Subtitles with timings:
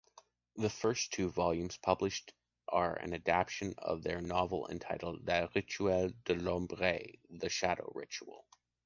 [0.55, 2.33] The first two volumes published
[2.67, 8.47] are an adaptation of their novel entitled Le Rituel de l'ombre (The Shadow Ritual).